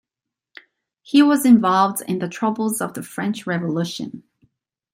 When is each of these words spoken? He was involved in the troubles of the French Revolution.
He 1.03 1.21
was 1.21 1.45
involved 1.45 2.01
in 2.07 2.17
the 2.17 2.27
troubles 2.27 2.81
of 2.81 2.95
the 2.95 3.03
French 3.03 3.45
Revolution. 3.45 4.23